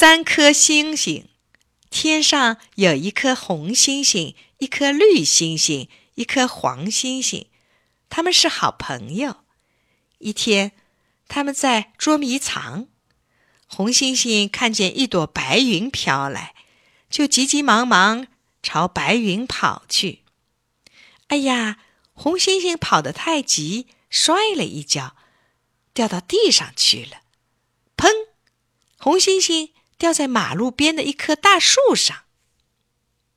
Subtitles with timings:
[0.00, 1.28] 三颗星星，
[1.90, 7.48] 天上有一颗红星星，一颗绿星星，一颗黄星星，
[8.08, 9.44] 他们是好朋友。
[10.16, 10.72] 一天，
[11.28, 12.88] 他们在捉迷藏，
[13.66, 16.54] 红星星看见一朵白云飘来，
[17.10, 18.26] 就急急忙忙
[18.62, 20.24] 朝白云跑去。
[21.26, 21.76] 哎呀，
[22.14, 25.14] 红星星跑得太急，摔了一跤，
[25.92, 27.20] 掉到地上去了。
[27.98, 28.08] 砰！
[28.96, 29.74] 红星星。
[30.00, 32.24] 掉在马路边的一棵大树上。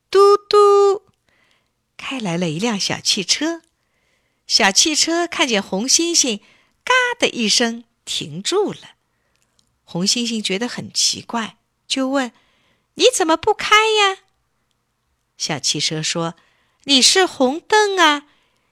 [0.09, 1.03] 嘟嘟，
[1.97, 3.61] 开来了一辆小汽车。
[4.47, 6.39] 小汽车看见红星星，
[6.85, 8.95] 嘎的一声停住了。
[9.83, 12.31] 红星星觉得很奇怪，就问
[12.95, 14.19] ：“你怎么不开呀？”
[15.37, 16.35] 小汽车说
[16.85, 18.25] ：“你是红灯啊，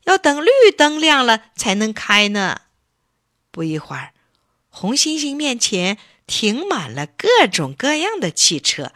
[0.05, 2.61] 要等绿灯亮了才能开呢。”
[3.51, 4.13] 不一会儿，
[4.69, 5.97] 红星星面前。
[6.31, 8.93] 停满了各种各样的汽车，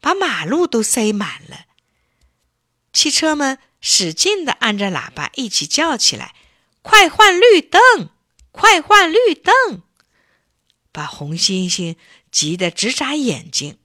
[0.00, 1.66] 把马路都塞满了。
[2.92, 6.34] 汽车们使劲的按着喇叭，一起叫起来
[6.82, 8.10] ：“快换绿灯！
[8.50, 9.84] 快换绿灯！”
[10.90, 11.94] 把红星星
[12.32, 13.78] 急得直眨眼睛。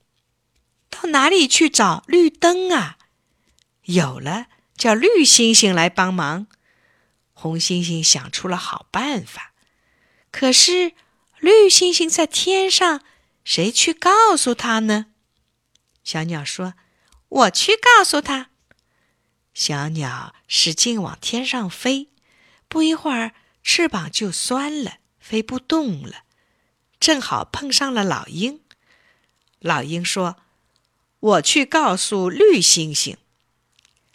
[0.90, 2.98] 到哪里去找绿灯啊？
[3.84, 6.48] 有了，叫绿星星来帮忙。
[7.32, 9.52] 红星星想出了好办法，
[10.32, 10.94] 可是。
[11.42, 13.02] 绿星星在天上，
[13.42, 15.06] 谁去告诉他呢？
[16.04, 16.74] 小鸟说
[17.28, 18.50] ：“我去告诉他。”
[19.52, 22.10] 小鸟使劲往天上飞，
[22.68, 23.32] 不一会儿
[23.64, 26.22] 翅膀就酸了，飞不动了。
[27.00, 28.60] 正好碰上了老鹰。
[29.58, 30.36] 老鹰说
[31.18, 33.16] ：“我去告诉绿星星。”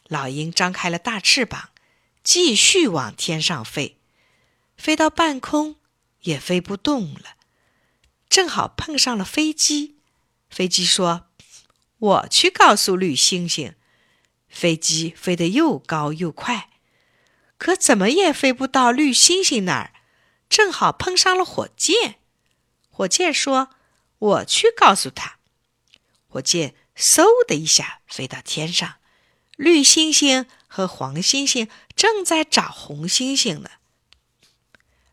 [0.08, 1.72] 老鹰张开了大翅膀，
[2.24, 3.98] 继续往天上飞，
[4.78, 5.76] 飞到半空。
[6.22, 7.36] 也飞不动了，
[8.30, 9.98] 正好碰上了飞机。
[10.50, 11.28] 飞机说
[11.98, 13.76] ：“我去告诉绿星星。”
[14.50, 16.70] 飞机飞得又高又快，
[17.58, 19.94] 可怎么也飞不到绿星星那儿。
[20.50, 22.20] 正好碰上了火箭。
[22.90, 23.70] 火箭说
[24.18, 25.40] ：“我去告诉他。”
[26.28, 28.96] 火箭嗖的一下飞到天上，
[29.58, 33.70] 绿星星和黄星星正在找红星星呢。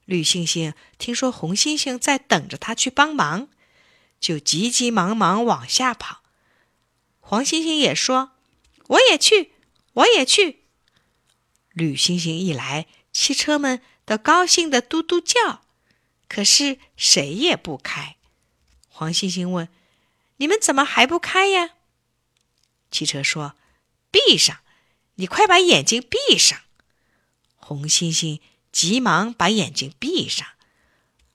[0.04, 3.48] 绿星星听说红星星在等着他去帮忙，
[4.20, 6.22] 就急急忙忙往下跑。
[7.20, 8.32] 黄星星也说
[8.88, 9.52] ：“我也去，
[9.94, 10.64] 我也去。”
[11.72, 15.62] 绿星星一来，汽车们都高兴的嘟嘟叫，
[16.28, 18.16] 可是谁也不开。
[18.88, 19.68] 黄星星问
[20.36, 21.70] ：“你们怎么还不开呀？”
[22.92, 23.54] 汽车说
[24.12, 24.58] ：“闭上，
[25.14, 26.60] 你快把眼睛闭上。”
[27.56, 28.40] 红星星。
[28.74, 30.44] 急忙把眼睛闭上，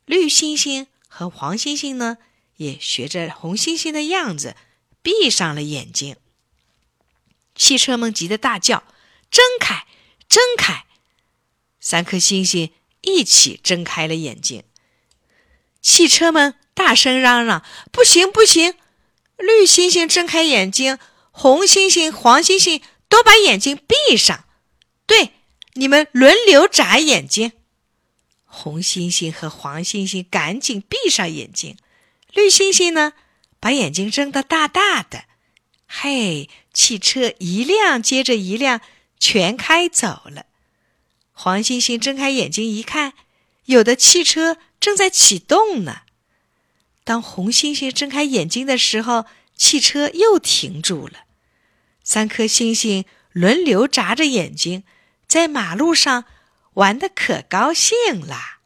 [0.03, 2.17] 绿星星和黄星星呢，
[2.57, 4.57] 也学着红星星的样子
[5.01, 6.17] 闭上了眼睛。
[7.55, 8.83] 汽车们急得大叫
[9.31, 9.87] ：“睁开，
[10.27, 10.85] 睁开！”
[11.79, 14.65] 三颗星星一起睁开了眼睛。
[15.81, 18.75] 汽车们大声嚷嚷：“不行，不行！
[19.37, 20.99] 绿星星睁开眼睛，
[21.31, 24.43] 红星星、黄星星都把眼睛闭上。”
[25.79, 27.53] 你们轮流眨眼睛，
[28.43, 31.77] 红星星和黄星星赶紧闭上眼睛，
[32.33, 33.13] 绿星星呢，
[33.61, 35.23] 把眼睛睁得大大的。
[35.87, 38.81] 嘿，汽车一辆接着一辆
[39.17, 40.47] 全开走了。
[41.31, 43.13] 黄星星睁开眼睛一看，
[43.63, 46.01] 有的汽车正在启动呢。
[47.05, 49.25] 当红星星睁开眼睛的时候，
[49.55, 51.21] 汽车又停住了。
[52.03, 54.83] 三颗星星轮流眨着眼睛。
[55.29, 56.25] 在马路上
[56.73, 58.58] 玩的可高兴了。